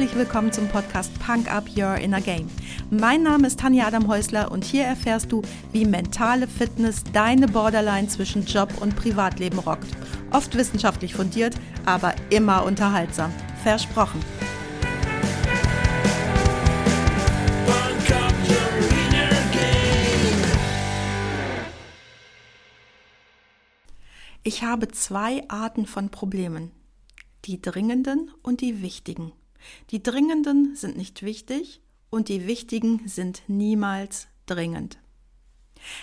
herzlich 0.00 0.18
willkommen 0.18 0.50
zum 0.50 0.66
Podcast 0.66 1.12
Punk 1.18 1.52
Up 1.52 1.68
Your 1.76 1.96
Inner 1.96 2.22
Game. 2.22 2.48
Mein 2.88 3.22
Name 3.22 3.46
ist 3.46 3.60
Tanja 3.60 3.86
Adam 3.86 4.08
Häusler 4.08 4.50
und 4.50 4.64
hier 4.64 4.84
erfährst 4.84 5.30
du, 5.30 5.42
wie 5.72 5.84
mentale 5.84 6.48
Fitness 6.48 7.04
deine 7.12 7.46
Borderline 7.46 8.08
zwischen 8.08 8.46
Job 8.46 8.72
und 8.80 8.96
Privatleben 8.96 9.58
rockt. 9.58 9.88
Oft 10.30 10.56
wissenschaftlich 10.56 11.12
fundiert, 11.12 11.54
aber 11.84 12.14
immer 12.30 12.64
unterhaltsam. 12.64 13.30
Versprochen. 13.62 14.24
Ich 24.44 24.62
habe 24.62 24.88
zwei 24.88 25.46
Arten 25.50 25.84
von 25.84 26.08
Problemen. 26.08 26.70
Die 27.44 27.60
dringenden 27.60 28.30
und 28.42 28.62
die 28.62 28.80
wichtigen. 28.80 29.32
Die 29.90 30.02
dringenden 30.02 30.74
sind 30.76 30.96
nicht 30.96 31.22
wichtig 31.22 31.80
und 32.10 32.28
die 32.28 32.46
wichtigen 32.46 33.06
sind 33.06 33.42
niemals 33.46 34.28
dringend. 34.46 34.98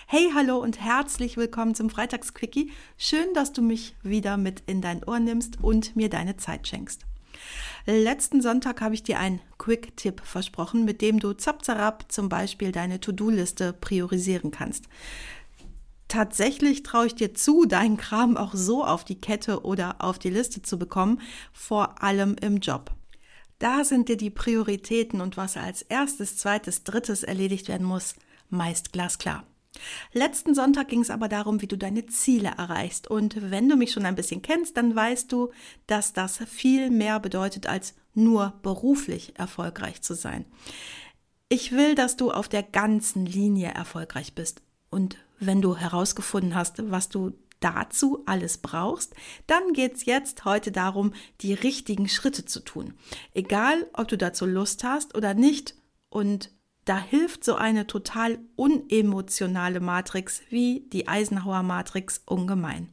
Hey, 0.07 0.31
hallo 0.33 0.57
und 0.57 0.81
herzlich 0.81 1.37
willkommen 1.37 1.75
zum 1.75 1.89
Freitagsquickie. 1.89 2.71
Schön, 2.97 3.33
dass 3.33 3.53
du 3.53 3.61
mich 3.61 3.95
wieder 4.01 4.37
mit 4.37 4.63
in 4.65 4.81
dein 4.81 5.03
Ohr 5.03 5.19
nimmst 5.19 5.61
und 5.61 5.95
mir 5.95 6.09
deine 6.09 6.37
Zeit 6.37 6.67
schenkst. 6.67 7.05
Letzten 7.85 8.41
Sonntag 8.41 8.81
habe 8.81 8.95
ich 8.95 9.03
dir 9.03 9.19
einen 9.19 9.39
Quick-Tipp 9.57 10.21
versprochen, 10.23 10.83
mit 10.83 11.01
dem 11.01 11.19
du 11.19 11.33
zapzarab 11.33 12.11
zum 12.11 12.27
Beispiel 12.27 12.71
deine 12.71 12.99
To-Do-Liste 12.99 13.73
priorisieren 13.73 14.51
kannst. 14.51 14.85
Tatsächlich 16.07 16.83
traue 16.83 17.07
ich 17.07 17.15
dir 17.15 17.33
zu, 17.33 17.65
deinen 17.65 17.97
Kram 17.97 18.37
auch 18.37 18.53
so 18.53 18.83
auf 18.83 19.03
die 19.03 19.19
Kette 19.19 19.63
oder 19.63 19.97
auf 19.99 20.19
die 20.19 20.29
Liste 20.29 20.61
zu 20.61 20.79
bekommen, 20.79 21.21
vor 21.53 22.01
allem 22.01 22.35
im 22.41 22.57
Job. 22.57 22.96
Da 23.59 23.83
sind 23.83 24.09
dir 24.09 24.17
die 24.17 24.29
Prioritäten 24.29 25.21
und 25.21 25.37
was 25.37 25.57
als 25.57 25.81
erstes, 25.81 26.37
zweites, 26.37 26.83
drittes 26.83 27.23
erledigt 27.23 27.67
werden 27.67 27.87
muss, 27.87 28.15
meist 28.49 28.93
glasklar. 28.93 29.45
Letzten 30.13 30.55
Sonntag 30.55 30.87
ging 30.87 31.01
es 31.01 31.09
aber 31.09 31.27
darum, 31.27 31.61
wie 31.61 31.67
du 31.67 31.77
deine 31.77 32.05
Ziele 32.07 32.53
erreichst. 32.57 33.07
Und 33.07 33.51
wenn 33.51 33.69
du 33.69 33.75
mich 33.75 33.91
schon 33.91 34.05
ein 34.05 34.15
bisschen 34.15 34.41
kennst, 34.41 34.77
dann 34.77 34.95
weißt 34.95 35.31
du, 35.31 35.51
dass 35.85 36.13
das 36.13 36.37
viel 36.37 36.89
mehr 36.89 37.19
bedeutet, 37.19 37.67
als 37.67 37.93
nur 38.13 38.53
beruflich 38.63 39.37
erfolgreich 39.37 40.01
zu 40.01 40.15
sein. 40.15 40.45
Ich 41.49 41.71
will, 41.71 41.95
dass 41.95 42.17
du 42.17 42.31
auf 42.31 42.47
der 42.49 42.63
ganzen 42.63 43.25
Linie 43.25 43.69
erfolgreich 43.69 44.33
bist. 44.33 44.61
Und 44.89 45.17
wenn 45.39 45.61
du 45.61 45.77
herausgefunden 45.77 46.55
hast, 46.55 46.89
was 46.91 47.09
du 47.09 47.33
dazu 47.59 48.23
alles 48.25 48.57
brauchst, 48.57 49.13
dann 49.47 49.73
geht's 49.73 50.05
jetzt 50.05 50.45
heute 50.45 50.71
darum, 50.71 51.13
die 51.41 51.53
richtigen 51.53 52.07
Schritte 52.07 52.45
zu 52.45 52.59
tun. 52.59 52.93
Egal, 53.33 53.87
ob 53.93 54.07
du 54.07 54.17
dazu 54.17 54.45
Lust 54.45 54.83
hast 54.83 55.15
oder 55.15 55.33
nicht. 55.33 55.75
Und 56.09 56.51
da 56.85 56.97
hilft 56.99 57.43
so 57.43 57.55
eine 57.55 57.85
total 57.85 58.39
unemotionale 58.55 59.79
Matrix 59.79 60.41
wie 60.49 60.87
die 60.91 61.07
Eisenhower 61.07 61.63
Matrix 61.63 62.21
ungemein. 62.25 62.89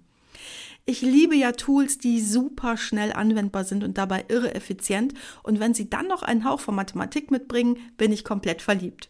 Ich 0.87 1.01
liebe 1.01 1.35
ja 1.35 1.53
Tools, 1.53 1.97
die 1.97 2.21
super 2.21 2.77
schnell 2.77 3.15
anwendbar 3.15 3.65
sind 3.65 3.85
und 3.85 3.97
dabei 3.97 4.27
irre 4.29 4.55
effizient. 4.55 5.15
Und 5.43 5.59
wenn 5.59 5.73
sie 5.73 5.89
dann 5.89 6.07
noch 6.07 6.23
einen 6.23 6.45
Hauch 6.45 6.61
von 6.61 6.75
Mathematik 6.75 7.31
mitbringen, 7.31 7.79
bin 7.97 8.13
ich 8.13 8.23
komplett 8.23 8.61
verliebt. 8.61 9.09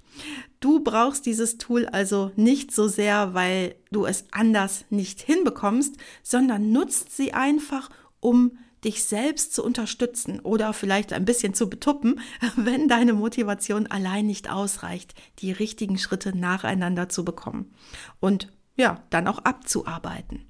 Du 0.60 0.84
brauchst 0.84 1.26
dieses 1.26 1.58
Tool 1.58 1.86
also 1.86 2.30
nicht 2.36 2.72
so 2.72 2.86
sehr, 2.86 3.34
weil 3.34 3.74
du 3.90 4.06
es 4.06 4.24
anders 4.30 4.84
nicht 4.90 5.20
hinbekommst, 5.20 5.96
sondern 6.22 6.70
nutzt 6.70 7.16
sie 7.16 7.32
einfach, 7.32 7.90
um 8.20 8.56
dich 8.84 9.02
selbst 9.02 9.52
zu 9.52 9.64
unterstützen 9.64 10.38
oder 10.40 10.74
vielleicht 10.74 11.12
ein 11.12 11.24
bisschen 11.24 11.54
zu 11.54 11.68
betuppen, 11.68 12.20
wenn 12.56 12.86
deine 12.86 13.14
Motivation 13.14 13.88
allein 13.88 14.26
nicht 14.26 14.48
ausreicht, 14.48 15.14
die 15.40 15.50
richtigen 15.50 15.98
Schritte 15.98 16.36
nacheinander 16.36 17.08
zu 17.08 17.24
bekommen 17.24 17.74
und 18.20 18.52
ja, 18.76 19.02
dann 19.10 19.26
auch 19.26 19.38
abzuarbeiten. 19.38 20.46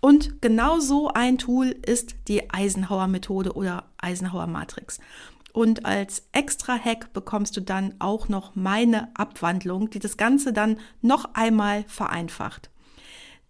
Und 0.00 0.40
genau 0.42 0.80
so 0.80 1.08
ein 1.08 1.38
Tool 1.38 1.68
ist 1.86 2.14
die 2.28 2.50
Eisenhower 2.50 3.06
Methode 3.06 3.52
oder 3.54 3.84
Eisenhower 3.98 4.46
Matrix. 4.46 5.00
Und 5.52 5.86
als 5.86 6.26
extra 6.32 6.76
Hack 6.76 7.12
bekommst 7.12 7.56
du 7.56 7.60
dann 7.60 7.94
auch 8.00 8.28
noch 8.28 8.56
meine 8.56 9.08
Abwandlung, 9.16 9.88
die 9.90 10.00
das 10.00 10.16
Ganze 10.16 10.52
dann 10.52 10.78
noch 11.00 11.34
einmal 11.34 11.84
vereinfacht. 11.86 12.70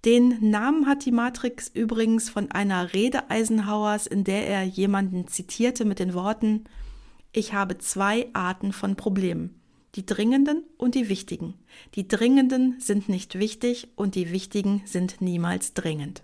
Den 0.04 0.50
Namen 0.50 0.86
hat 0.86 1.06
die 1.06 1.12
Matrix 1.12 1.68
übrigens 1.68 2.28
von 2.28 2.50
einer 2.50 2.92
Rede 2.92 3.30
Eisenhowers, 3.30 4.06
in 4.06 4.22
der 4.22 4.46
er 4.46 4.62
jemanden 4.64 5.28
zitierte 5.28 5.86
mit 5.86 5.98
den 5.98 6.12
Worten, 6.12 6.64
ich 7.32 7.54
habe 7.54 7.78
zwei 7.78 8.28
Arten 8.34 8.72
von 8.72 8.96
Problemen 8.96 9.60
die 9.94 10.06
dringenden 10.06 10.64
und 10.76 10.94
die 10.94 11.08
wichtigen. 11.08 11.54
Die 11.94 12.08
dringenden 12.08 12.80
sind 12.80 13.08
nicht 13.08 13.38
wichtig 13.38 13.88
und 13.96 14.14
die 14.14 14.32
wichtigen 14.32 14.82
sind 14.86 15.20
niemals 15.20 15.74
dringend. 15.74 16.22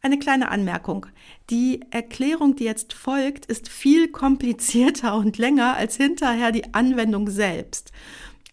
Eine 0.00 0.18
kleine 0.18 0.50
Anmerkung. 0.50 1.06
Die 1.50 1.80
Erklärung, 1.90 2.54
die 2.54 2.64
jetzt 2.64 2.92
folgt, 2.92 3.46
ist 3.46 3.68
viel 3.68 4.08
komplizierter 4.12 5.16
und 5.16 5.38
länger 5.38 5.76
als 5.76 5.96
hinterher 5.96 6.52
die 6.52 6.72
Anwendung 6.72 7.28
selbst. 7.28 7.92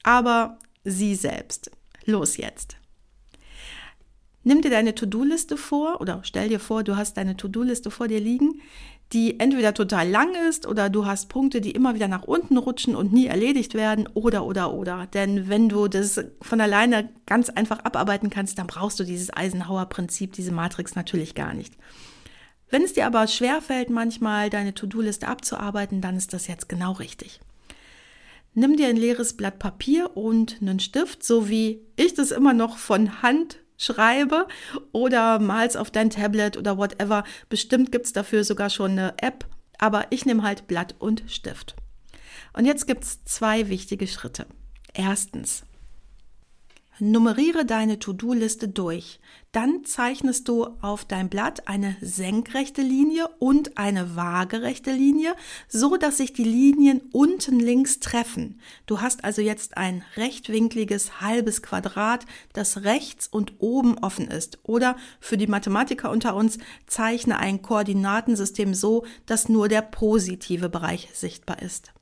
Aber 0.03 0.59
sie 0.83 1.15
selbst. 1.15 1.71
Los 2.05 2.37
jetzt. 2.37 2.77
Nimm 4.43 4.61
dir 4.61 4.69
deine 4.69 4.93
To-Do-Liste 4.93 5.57
vor 5.57 6.01
oder 6.01 6.21
stell 6.23 6.49
dir 6.49 6.59
vor, 6.59 6.83
du 6.83 6.95
hast 6.97 7.17
deine 7.17 7.35
To-Do-Liste 7.35 7.89
vor 7.89 8.07
dir 8.07 8.19
liegen, 8.19 8.61
die 9.13 9.39
entweder 9.39 9.73
total 9.73 10.09
lang 10.09 10.33
ist 10.49 10.65
oder 10.65 10.89
du 10.89 11.05
hast 11.05 11.29
Punkte, 11.29 11.61
die 11.61 11.71
immer 11.71 11.95
wieder 11.95 12.07
nach 12.07 12.23
unten 12.23 12.57
rutschen 12.57 12.95
und 12.95 13.13
nie 13.13 13.27
erledigt 13.27 13.73
werden 13.73 14.09
oder 14.13 14.45
oder 14.45 14.73
oder. 14.73 15.07
Denn 15.07 15.47
wenn 15.47 15.69
du 15.69 15.87
das 15.87 16.23
von 16.41 16.59
alleine 16.59 17.09
ganz 17.25 17.49
einfach 17.49 17.79
abarbeiten 17.79 18.29
kannst, 18.29 18.57
dann 18.57 18.67
brauchst 18.67 18.99
du 18.99 19.03
dieses 19.03 19.31
Eisenhower-Prinzip, 19.31 20.33
diese 20.33 20.51
Matrix 20.51 20.95
natürlich 20.95 21.35
gar 21.35 21.53
nicht. 21.53 21.75
Wenn 22.69 22.81
es 22.81 22.93
dir 22.93 23.05
aber 23.05 23.27
schwerfällt, 23.27 23.89
manchmal 23.89 24.49
deine 24.49 24.73
To-Do-Liste 24.73 25.27
abzuarbeiten, 25.27 26.01
dann 26.01 26.17
ist 26.17 26.33
das 26.33 26.47
jetzt 26.47 26.67
genau 26.67 26.93
richtig. 26.93 27.39
Nimm 28.55 28.75
dir 28.75 28.87
ein 28.87 28.97
leeres 28.97 29.33
Blatt 29.37 29.59
Papier 29.59 30.15
und 30.17 30.57
einen 30.61 30.79
Stift, 30.79 31.23
so 31.23 31.47
wie 31.47 31.81
ich 31.95 32.15
das 32.15 32.31
immer 32.31 32.53
noch 32.53 32.77
von 32.77 33.21
Hand 33.21 33.59
schreibe 33.77 34.47
oder 34.91 35.39
mal's 35.39 35.75
auf 35.75 35.91
dein 35.91 36.09
Tablet 36.09 36.57
oder 36.57 36.77
whatever. 36.77 37.23
Bestimmt 37.49 37.91
gibt's 37.91 38.13
dafür 38.13 38.43
sogar 38.43 38.69
schon 38.69 38.91
eine 38.91 39.13
App, 39.21 39.45
aber 39.77 40.07
ich 40.09 40.25
nehme 40.25 40.43
halt 40.43 40.67
Blatt 40.67 40.95
und 40.99 41.23
Stift. 41.27 41.75
Und 42.53 42.65
jetzt 42.65 42.87
gibt's 42.87 43.23
zwei 43.25 43.69
wichtige 43.69 44.07
Schritte. 44.07 44.45
Erstens, 44.93 45.63
Nummeriere 46.99 47.65
deine 47.65 47.99
To-Do-Liste 47.99 48.69
durch. 48.69 49.19
Dann 49.51 49.83
zeichnest 49.83 50.47
du 50.47 50.65
auf 50.81 51.03
dein 51.03 51.29
Blatt 51.29 51.67
eine 51.67 51.97
senkrechte 52.01 52.81
Linie 52.81 53.27
und 53.39 53.77
eine 53.77 54.15
waagerechte 54.15 54.91
Linie, 54.91 55.35
so 55.67 55.97
dass 55.97 56.17
sich 56.17 56.31
die 56.31 56.43
Linien 56.43 57.01
unten 57.11 57.59
links 57.59 57.99
treffen. 57.99 58.59
Du 58.85 59.01
hast 59.01 59.23
also 59.25 59.41
jetzt 59.41 59.77
ein 59.77 60.03
rechtwinkliges 60.15 61.19
halbes 61.19 61.61
Quadrat, 61.61 62.25
das 62.53 62.83
rechts 62.83 63.27
und 63.27 63.53
oben 63.59 63.97
offen 63.97 64.27
ist. 64.29 64.59
Oder 64.63 64.95
für 65.19 65.37
die 65.37 65.47
Mathematiker 65.47 66.11
unter 66.11 66.35
uns 66.35 66.57
zeichne 66.87 67.39
ein 67.39 67.61
Koordinatensystem 67.61 68.73
so, 68.73 69.05
dass 69.25 69.49
nur 69.49 69.67
der 69.67 69.81
positive 69.81 70.69
Bereich 70.69 71.09
sichtbar 71.13 71.61
ist. 71.61 71.93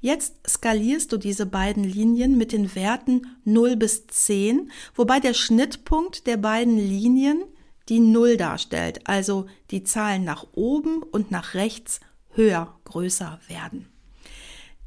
Jetzt 0.00 0.34
skalierst 0.48 1.12
du 1.12 1.16
diese 1.16 1.46
beiden 1.46 1.84
Linien 1.84 2.36
mit 2.36 2.52
den 2.52 2.74
Werten 2.74 3.26
0 3.44 3.76
bis 3.76 4.06
10, 4.06 4.70
wobei 4.94 5.20
der 5.20 5.34
Schnittpunkt 5.34 6.26
der 6.26 6.36
beiden 6.36 6.76
Linien 6.76 7.44
die 7.88 8.00
0 8.00 8.36
darstellt, 8.36 9.00
also 9.08 9.46
die 9.70 9.84
Zahlen 9.84 10.24
nach 10.24 10.46
oben 10.52 11.02
und 11.02 11.30
nach 11.30 11.54
rechts 11.54 12.00
höher, 12.30 12.78
größer 12.84 13.40
werden. 13.48 13.88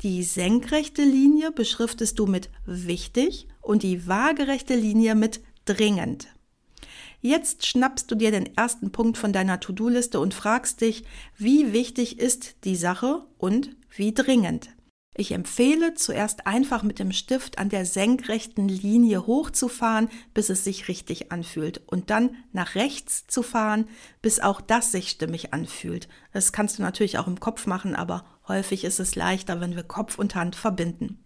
Die 0.02 0.24
senkrechte 0.24 1.04
Linie 1.04 1.52
beschriftest 1.52 2.20
du 2.20 2.26
mit 2.26 2.50
wichtig 2.66 3.48
und 3.62 3.84
die 3.84 4.08
waagerechte 4.08 4.76
Linie 4.76 5.16
mit 5.16 5.42
dringend. 5.66 6.28
Jetzt 7.22 7.66
schnappst 7.66 8.12
du 8.12 8.16
dir 8.16 8.30
den 8.30 8.56
ersten 8.56 8.92
Punkt 8.92 9.18
von 9.18 9.34
deiner 9.34 9.60
To-Do-Liste 9.60 10.20
und 10.20 10.36
fragst 10.36 10.82
dich, 10.82 11.06
wie 11.38 11.74
wichtig 11.74 12.20
ist 12.20 12.56
die 12.66 12.76
Sache 12.76 13.26
und 13.40 13.76
wie 13.96 14.14
dringend. 14.14 14.70
Ich 15.18 15.32
empfehle 15.32 15.94
zuerst 15.94 16.46
einfach 16.46 16.84
mit 16.84 17.00
dem 17.00 17.14
Stift 17.14 17.58
an 17.58 17.70
der 17.70 17.86
senkrechten 17.86 18.68
Linie 18.68 19.26
hochzufahren, 19.26 20.10
bis 20.34 20.50
es 20.50 20.66
sich 20.66 20.90
richtig 20.90 21.32
anfühlt 21.32 21.82
und 21.88 22.10
dann 22.10 22.36
nach 22.52 22.76
rechts 22.76 23.26
zu 23.26 23.42
fahren, 23.42 23.88
bis 24.22 24.42
auch 24.42 24.60
das 24.60 24.92
sich 24.92 25.10
stimmig 25.10 25.54
anfühlt. 25.54 26.10
Das 26.34 26.52
kannst 26.52 26.78
du 26.78 26.82
natürlich 26.82 27.18
auch 27.18 27.28
im 27.28 27.40
Kopf 27.40 27.66
machen, 27.66 27.96
aber 27.96 28.26
häufig 28.50 28.84
ist 28.84 29.00
es 29.00 29.16
leichter, 29.16 29.62
wenn 29.62 29.78
wir 29.78 29.84
Kopf 29.84 30.20
und 30.20 30.36
Hand 30.36 30.58
verbinden. 30.58 31.24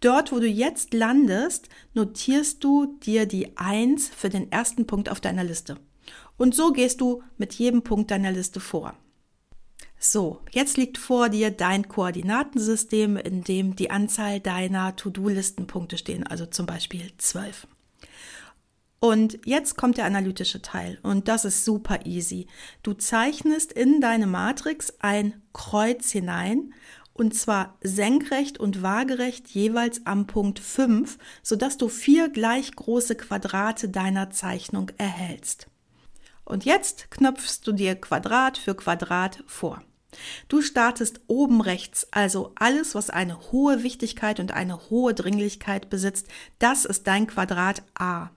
Dort, 0.00 0.30
wo 0.30 0.38
du 0.38 0.46
jetzt 0.46 0.94
landest, 0.94 1.68
notierst 1.94 2.62
du 2.62 2.96
dir 3.02 3.26
die 3.26 3.56
Eins 3.56 4.08
für 4.08 4.28
den 4.28 4.52
ersten 4.52 4.86
Punkt 4.86 5.08
auf 5.08 5.20
deiner 5.20 5.42
Liste. 5.42 5.78
Und 6.36 6.54
so 6.54 6.70
gehst 6.70 7.00
du 7.00 7.24
mit 7.38 7.54
jedem 7.54 7.82
Punkt 7.82 8.12
deiner 8.12 8.30
Liste 8.30 8.60
vor. 8.60 8.94
So, 9.98 10.40
jetzt 10.50 10.76
liegt 10.76 10.98
vor 10.98 11.28
dir 11.30 11.50
dein 11.50 11.88
Koordinatensystem, 11.88 13.16
in 13.16 13.42
dem 13.42 13.76
die 13.76 13.90
Anzahl 13.90 14.40
deiner 14.40 14.94
To-Do-Listenpunkte 14.94 15.96
stehen, 15.98 16.26
also 16.26 16.46
zum 16.46 16.66
Beispiel 16.66 17.10
12. 17.16 17.66
Und 18.98 19.38
jetzt 19.44 19.76
kommt 19.76 19.98
der 19.98 20.04
analytische 20.04 20.62
Teil 20.62 20.98
und 21.02 21.28
das 21.28 21.44
ist 21.44 21.64
super 21.64 22.06
easy. 22.06 22.46
Du 22.82 22.92
zeichnest 22.94 23.72
in 23.72 24.00
deine 24.00 24.26
Matrix 24.26 24.94
ein 25.00 25.42
Kreuz 25.52 26.10
hinein 26.10 26.72
und 27.12 27.34
zwar 27.34 27.76
senkrecht 27.82 28.58
und 28.58 28.82
waagerecht 28.82 29.48
jeweils 29.48 30.04
am 30.06 30.26
Punkt 30.26 30.58
5, 30.58 31.18
sodass 31.42 31.76
du 31.76 31.88
vier 31.88 32.28
gleich 32.28 32.74
große 32.74 33.16
Quadrate 33.16 33.88
deiner 33.88 34.30
Zeichnung 34.30 34.90
erhältst. 34.98 35.68
Und 36.46 36.64
jetzt 36.64 37.10
knöpfst 37.10 37.60
du 37.64 37.72
dir 37.72 37.96
Quadrat 37.96 38.56
für 38.56 38.74
Quadrat 38.74 39.42
vor. 39.46 39.82
Du 40.48 40.62
startest 40.62 41.20
oben 41.26 41.60
rechts, 41.60 42.06
also 42.12 42.52
alles, 42.54 42.94
was 42.94 43.10
eine 43.10 43.52
hohe 43.52 43.82
Wichtigkeit 43.82 44.40
und 44.40 44.52
eine 44.52 44.88
hohe 44.88 45.12
Dringlichkeit 45.12 45.90
besitzt, 45.90 46.28
das 46.58 46.84
ist 46.86 47.06
dein 47.06 47.26
Quadrat 47.26 47.82
A. 47.94 48.30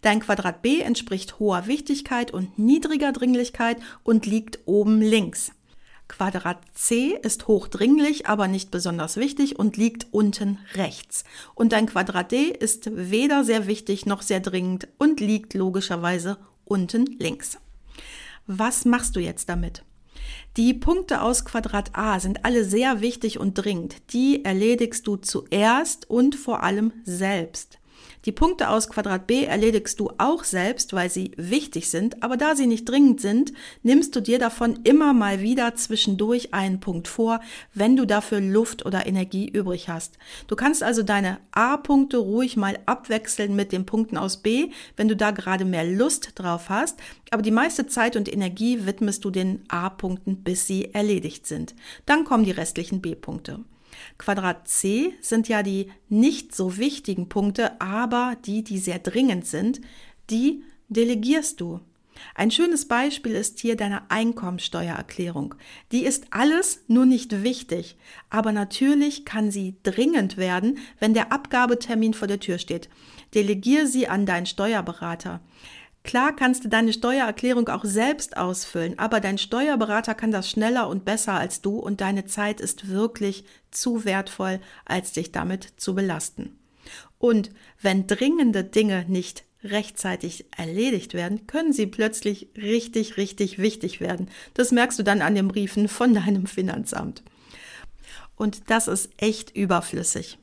Dein 0.00 0.20
Quadrat 0.20 0.62
B 0.62 0.80
entspricht 0.80 1.38
hoher 1.38 1.66
Wichtigkeit 1.66 2.30
und 2.30 2.58
niedriger 2.58 3.12
Dringlichkeit 3.12 3.78
und 4.04 4.26
liegt 4.26 4.60
oben 4.66 5.00
links. 5.02 5.52
Quadrat 6.08 6.58
C 6.74 7.18
ist 7.22 7.46
hochdringlich, 7.46 8.26
aber 8.26 8.48
nicht 8.48 8.70
besonders 8.70 9.16
wichtig 9.16 9.58
und 9.58 9.76
liegt 9.76 10.08
unten 10.12 10.58
rechts. 10.74 11.24
Und 11.54 11.72
dein 11.72 11.86
Quadrat 11.86 12.32
D 12.32 12.48
ist 12.48 12.90
weder 12.94 13.44
sehr 13.44 13.66
wichtig 13.66 14.06
noch 14.06 14.22
sehr 14.22 14.40
dringend 14.40 14.88
und 14.98 15.20
liegt 15.20 15.54
logischerweise 15.54 16.38
unten 16.70 17.06
links. 17.18 17.58
Was 18.46 18.84
machst 18.84 19.16
du 19.16 19.20
jetzt 19.20 19.48
damit? 19.48 19.84
Die 20.56 20.72
Punkte 20.72 21.22
aus 21.22 21.44
Quadrat 21.44 21.90
A 21.94 22.20
sind 22.20 22.44
alle 22.44 22.64
sehr 22.64 23.00
wichtig 23.00 23.38
und 23.38 23.54
dringend. 23.54 24.12
Die 24.12 24.44
erledigst 24.44 25.06
du 25.06 25.16
zuerst 25.16 26.08
und 26.08 26.36
vor 26.36 26.62
allem 26.62 26.92
selbst. 27.04 27.79
Die 28.26 28.32
Punkte 28.32 28.68
aus 28.68 28.90
Quadrat 28.90 29.26
B 29.26 29.44
erledigst 29.44 29.98
du 29.98 30.10
auch 30.18 30.44
selbst, 30.44 30.92
weil 30.92 31.08
sie 31.08 31.32
wichtig 31.36 31.88
sind, 31.88 32.22
aber 32.22 32.36
da 32.36 32.54
sie 32.54 32.66
nicht 32.66 32.86
dringend 32.86 33.22
sind, 33.22 33.54
nimmst 33.82 34.14
du 34.14 34.20
dir 34.20 34.38
davon 34.38 34.80
immer 34.84 35.14
mal 35.14 35.40
wieder 35.40 35.74
zwischendurch 35.74 36.52
einen 36.52 36.80
Punkt 36.80 37.08
vor, 37.08 37.40
wenn 37.72 37.96
du 37.96 38.06
dafür 38.06 38.42
Luft 38.42 38.84
oder 38.84 39.06
Energie 39.06 39.48
übrig 39.48 39.88
hast. 39.88 40.18
Du 40.48 40.56
kannst 40.56 40.82
also 40.82 41.02
deine 41.02 41.38
A-Punkte 41.52 42.18
ruhig 42.18 42.58
mal 42.58 42.78
abwechseln 42.84 43.56
mit 43.56 43.72
den 43.72 43.86
Punkten 43.86 44.18
aus 44.18 44.36
B, 44.36 44.68
wenn 44.96 45.08
du 45.08 45.16
da 45.16 45.30
gerade 45.30 45.64
mehr 45.64 45.84
Lust 45.84 46.32
drauf 46.34 46.68
hast, 46.68 46.98
aber 47.30 47.40
die 47.40 47.50
meiste 47.50 47.86
Zeit 47.86 48.16
und 48.16 48.30
Energie 48.30 48.84
widmest 48.84 49.24
du 49.24 49.30
den 49.30 49.64
A-Punkten, 49.68 50.42
bis 50.42 50.66
sie 50.66 50.92
erledigt 50.92 51.46
sind. 51.46 51.74
Dann 52.04 52.24
kommen 52.24 52.44
die 52.44 52.50
restlichen 52.50 53.00
B-Punkte. 53.00 53.60
Quadrat 54.18 54.68
C 54.68 55.14
sind 55.20 55.48
ja 55.48 55.62
die 55.62 55.90
nicht 56.08 56.54
so 56.54 56.76
wichtigen 56.76 57.28
Punkte, 57.28 57.80
aber 57.80 58.36
die, 58.44 58.62
die 58.64 58.78
sehr 58.78 58.98
dringend 58.98 59.46
sind, 59.46 59.80
die 60.30 60.62
delegierst 60.88 61.60
du. 61.60 61.80
Ein 62.34 62.50
schönes 62.50 62.86
Beispiel 62.86 63.32
ist 63.32 63.60
hier 63.60 63.76
deine 63.76 64.10
Einkommensteuererklärung. 64.10 65.54
Die 65.92 66.04
ist 66.04 66.26
alles 66.30 66.82
nur 66.86 67.06
nicht 67.06 67.42
wichtig, 67.42 67.96
aber 68.28 68.52
natürlich 68.52 69.24
kann 69.24 69.50
sie 69.50 69.76
dringend 69.82 70.36
werden, 70.36 70.78
wenn 70.98 71.14
der 71.14 71.32
Abgabetermin 71.32 72.14
vor 72.14 72.28
der 72.28 72.40
Tür 72.40 72.58
steht. 72.58 72.88
Delegier 73.34 73.86
sie 73.86 74.08
an 74.08 74.26
deinen 74.26 74.46
Steuerberater. 74.46 75.40
Klar 76.02 76.34
kannst 76.34 76.64
du 76.64 76.68
deine 76.68 76.92
Steuererklärung 76.92 77.68
auch 77.68 77.84
selbst 77.84 78.36
ausfüllen, 78.36 78.98
aber 78.98 79.20
dein 79.20 79.36
Steuerberater 79.36 80.14
kann 80.14 80.30
das 80.30 80.48
schneller 80.48 80.88
und 80.88 81.04
besser 81.04 81.34
als 81.34 81.60
du 81.60 81.78
und 81.78 82.00
deine 82.00 82.24
Zeit 82.24 82.60
ist 82.60 82.88
wirklich 82.88 83.44
zu 83.70 84.04
wertvoll, 84.04 84.60
als 84.86 85.12
dich 85.12 85.30
damit 85.30 85.74
zu 85.76 85.94
belasten. 85.94 86.58
Und 87.18 87.50
wenn 87.82 88.06
dringende 88.06 88.64
Dinge 88.64 89.04
nicht 89.08 89.44
rechtzeitig 89.62 90.46
erledigt 90.56 91.12
werden, 91.12 91.46
können 91.46 91.74
sie 91.74 91.86
plötzlich 91.86 92.48
richtig, 92.56 93.18
richtig 93.18 93.58
wichtig 93.58 94.00
werden. 94.00 94.30
Das 94.54 94.72
merkst 94.72 94.98
du 94.98 95.02
dann 95.02 95.20
an 95.20 95.34
den 95.34 95.48
Briefen 95.48 95.88
von 95.88 96.14
deinem 96.14 96.46
Finanzamt. 96.46 97.22
Und 98.36 98.70
das 98.70 98.88
ist 98.88 99.10
echt 99.18 99.54
überflüssig. 99.54 100.38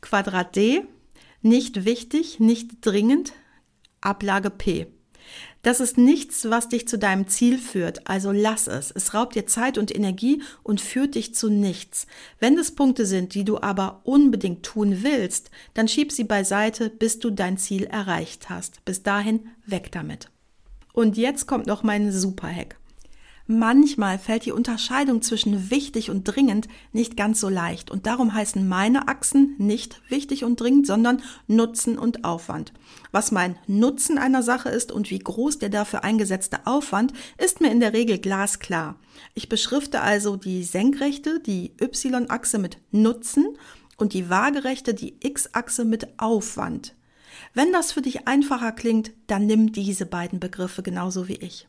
Quadrat 0.00 0.56
D, 0.56 0.84
nicht 1.42 1.84
wichtig, 1.84 2.40
nicht 2.40 2.78
dringend, 2.80 3.34
Ablage 4.00 4.50
P. 4.50 4.86
Das 5.62 5.80
ist 5.80 5.98
nichts, 5.98 6.48
was 6.48 6.68
dich 6.68 6.86
zu 6.86 6.96
deinem 6.96 7.26
Ziel 7.26 7.58
führt, 7.58 8.06
also 8.08 8.30
lass 8.30 8.68
es. 8.68 8.92
Es 8.92 9.14
raubt 9.14 9.34
dir 9.34 9.46
Zeit 9.46 9.78
und 9.78 9.92
Energie 9.92 10.42
und 10.62 10.80
führt 10.80 11.16
dich 11.16 11.34
zu 11.34 11.50
nichts. 11.50 12.06
Wenn 12.38 12.56
es 12.56 12.74
Punkte 12.74 13.04
sind, 13.04 13.34
die 13.34 13.44
du 13.44 13.60
aber 13.60 14.00
unbedingt 14.04 14.62
tun 14.64 15.02
willst, 15.02 15.50
dann 15.74 15.88
schieb 15.88 16.12
sie 16.12 16.24
beiseite, 16.24 16.88
bis 16.88 17.18
du 17.18 17.30
dein 17.30 17.58
Ziel 17.58 17.84
erreicht 17.84 18.48
hast. 18.48 18.84
Bis 18.84 19.02
dahin 19.02 19.48
weg 19.66 19.90
damit. 19.90 20.30
Und 20.92 21.16
jetzt 21.16 21.46
kommt 21.46 21.66
noch 21.66 21.82
mein 21.82 22.12
Superhack. 22.12 22.76
Manchmal 23.48 24.18
fällt 24.18 24.44
die 24.44 24.50
Unterscheidung 24.50 25.22
zwischen 25.22 25.70
wichtig 25.70 26.10
und 26.10 26.24
dringend 26.24 26.66
nicht 26.92 27.16
ganz 27.16 27.40
so 27.40 27.48
leicht 27.48 27.92
und 27.92 28.06
darum 28.06 28.34
heißen 28.34 28.66
meine 28.66 29.06
Achsen 29.06 29.54
nicht 29.58 30.02
wichtig 30.08 30.42
und 30.42 30.60
dringend, 30.60 30.88
sondern 30.88 31.22
Nutzen 31.46 31.96
und 31.96 32.24
Aufwand. 32.24 32.72
Was 33.12 33.30
mein 33.30 33.56
Nutzen 33.68 34.18
einer 34.18 34.42
Sache 34.42 34.68
ist 34.68 34.90
und 34.90 35.10
wie 35.10 35.20
groß 35.20 35.60
der 35.60 35.68
dafür 35.68 36.02
eingesetzte 36.02 36.66
Aufwand, 36.66 37.12
ist 37.38 37.60
mir 37.60 37.70
in 37.70 37.78
der 37.78 37.92
Regel 37.92 38.18
glasklar. 38.18 38.96
Ich 39.34 39.48
beschrifte 39.48 40.00
also 40.00 40.34
die 40.34 40.64
Senkrechte, 40.64 41.38
die 41.38 41.70
Y-Achse 41.80 42.58
mit 42.58 42.78
Nutzen 42.90 43.56
und 43.96 44.12
die 44.12 44.28
Waagerechte, 44.28 44.92
die 44.92 45.14
X-Achse 45.20 45.84
mit 45.84 46.18
Aufwand. 46.18 46.96
Wenn 47.54 47.72
das 47.72 47.92
für 47.92 48.02
dich 48.02 48.26
einfacher 48.26 48.72
klingt, 48.72 49.12
dann 49.28 49.46
nimm 49.46 49.70
diese 49.70 50.04
beiden 50.04 50.40
Begriffe 50.40 50.82
genauso 50.82 51.28
wie 51.28 51.36
ich. 51.36 51.68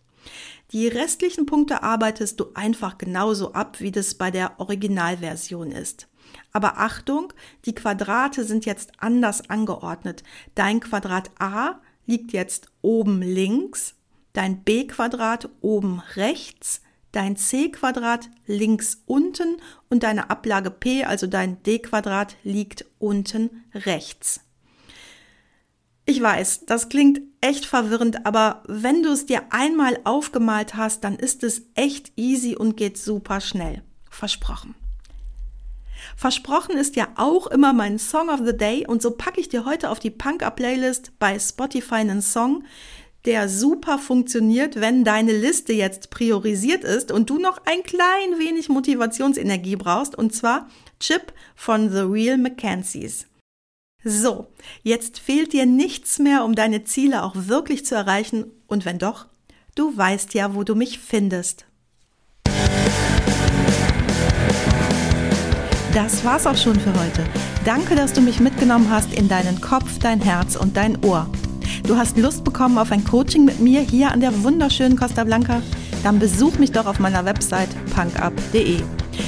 Die 0.71 0.87
restlichen 0.87 1.45
Punkte 1.45 1.83
arbeitest 1.83 2.39
du 2.39 2.47
einfach 2.53 2.97
genauso 2.97 3.53
ab, 3.53 3.79
wie 3.79 3.91
das 3.91 4.15
bei 4.15 4.31
der 4.31 4.59
Originalversion 4.59 5.71
ist. 5.71 6.07
Aber 6.51 6.77
Achtung, 6.77 7.31
die 7.65 7.75
Quadrate 7.75 8.43
sind 8.43 8.65
jetzt 8.65 8.91
anders 8.97 9.49
angeordnet. 9.49 10.23
Dein 10.55 10.79
Quadrat 10.79 11.31
A 11.39 11.79
liegt 12.05 12.33
jetzt 12.33 12.69
oben 12.81 13.21
links, 13.21 13.95
dein 14.33 14.63
B-Quadrat 14.63 15.49
oben 15.61 16.01
rechts, 16.15 16.81
dein 17.11 17.37
C-Quadrat 17.37 18.29
links 18.45 19.03
unten 19.05 19.57
und 19.89 20.03
deine 20.03 20.29
Ablage 20.29 20.71
P, 20.71 21.03
also 21.03 21.27
dein 21.27 21.63
D-Quadrat, 21.63 22.35
liegt 22.43 22.85
unten 22.99 23.63
rechts. 23.73 24.41
Ich 26.09 26.21
weiß, 26.21 26.61
das 26.65 26.87
klingt 26.87 27.19
echt 27.41 27.65
verwirrend, 27.65 28.25
aber 28.25 28.63
wenn 28.65 29.03
du 29.03 29.09
es 29.09 29.25
dir 29.25 29.41
einmal 29.49 29.99
aufgemalt 30.05 30.75
hast, 30.75 31.03
dann 31.03 31.17
ist 31.17 31.43
es 31.43 31.63
echt 31.75 32.13
easy 32.15 32.55
und 32.55 32.77
geht 32.77 32.97
super 32.97 33.41
schnell. 33.41 33.83
Versprochen. 34.09 34.73
Versprochen 36.15 36.77
ist 36.77 36.95
ja 36.95 37.09
auch 37.15 37.47
immer 37.47 37.73
mein 37.73 37.99
Song 37.99 38.29
of 38.29 38.39
the 38.45 38.55
Day 38.55 38.87
und 38.87 39.01
so 39.01 39.11
packe 39.11 39.41
ich 39.41 39.49
dir 39.49 39.65
heute 39.65 39.89
auf 39.89 39.99
die 39.99 40.09
Punk-Up-Playlist 40.09 41.11
bei 41.19 41.37
Spotify 41.37 41.95
einen 41.95 42.21
Song, 42.21 42.63
der 43.25 43.49
super 43.49 43.99
funktioniert, 43.99 44.79
wenn 44.79 45.03
deine 45.03 45.33
Liste 45.33 45.73
jetzt 45.73 46.09
priorisiert 46.09 46.85
ist 46.85 47.11
und 47.11 47.29
du 47.29 47.37
noch 47.37 47.59
ein 47.65 47.83
klein 47.83 48.39
wenig 48.39 48.69
Motivationsenergie 48.69 49.75
brauchst 49.75 50.17
und 50.17 50.33
zwar 50.33 50.69
Chip 51.01 51.33
von 51.53 51.91
The 51.91 51.99
Real 51.99 52.37
Mackenzies. 52.37 53.27
So, 54.03 54.47
jetzt 54.83 55.19
fehlt 55.19 55.53
dir 55.53 55.65
nichts 55.65 56.19
mehr, 56.19 56.45
um 56.45 56.53
deine 56.53 56.83
Ziele 56.83 57.23
auch 57.23 57.33
wirklich 57.35 57.85
zu 57.85 57.95
erreichen. 57.95 58.45
Und 58.67 58.85
wenn 58.85 58.99
doch, 58.99 59.25
du 59.73 59.95
weißt 59.97 60.35
ja, 60.35 60.53
wo 60.53 60.63
du 60.63 60.75
mich 60.75 60.99
findest. 60.99 61.65
Das 65.93 66.23
war's 66.23 66.45
auch 66.45 66.55
schon 66.55 66.79
für 66.79 66.93
heute. 66.93 67.25
Danke, 67.65 67.95
dass 67.95 68.13
du 68.13 68.21
mich 68.21 68.39
mitgenommen 68.39 68.91
hast 68.91 69.11
in 69.13 69.27
deinen 69.27 69.59
Kopf, 69.61 69.97
dein 69.97 70.21
Herz 70.21 70.55
und 70.55 70.77
dein 70.77 71.03
Ohr. 71.03 71.27
Du 71.87 71.97
hast 71.97 72.17
Lust 72.17 72.43
bekommen 72.43 72.77
auf 72.77 72.91
ein 72.91 73.03
Coaching 73.03 73.45
mit 73.45 73.59
mir 73.59 73.81
hier 73.81 74.11
an 74.11 74.19
der 74.19 74.43
wunderschönen 74.43 74.95
Costa 74.95 75.23
Blanca? 75.23 75.63
Dann 76.03 76.19
besuch 76.19 76.59
mich 76.59 76.71
doch 76.71 76.85
auf 76.85 76.99
meiner 76.99 77.25
Website 77.25 77.69
punkup.de. 77.95 78.83